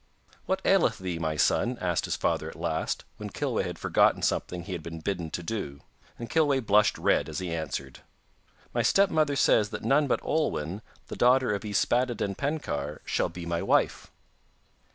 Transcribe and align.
'What 0.47 0.63
aileth 0.65 0.97
thee, 0.97 1.19
my 1.19 1.35
son?' 1.35 1.77
asked 1.79 2.05
his 2.05 2.15
father 2.15 2.49
at 2.49 2.55
last, 2.55 3.05
when 3.17 3.29
Kilweh 3.29 3.65
had 3.65 3.77
forgotten 3.77 4.23
something 4.23 4.63
he 4.63 4.71
had 4.71 4.81
been 4.81 4.97
bidden 4.99 5.29
to 5.29 5.43
do, 5.43 5.81
and 6.17 6.27
Kilweh 6.27 6.61
blushed 6.65 6.97
red 6.97 7.29
as 7.29 7.37
he 7.37 7.53
answered: 7.55 7.99
'My 8.73 8.81
stepmother 8.81 9.35
says 9.35 9.69
that 9.69 9.83
none 9.83 10.07
but 10.07 10.19
Olwen, 10.23 10.81
the 11.05 11.15
daughter 11.15 11.53
of 11.53 11.61
Yspaddaden 11.63 12.35
Penkawr, 12.35 13.01
shall 13.05 13.29
be 13.29 13.45
my 13.45 13.61
wife. 13.61 14.09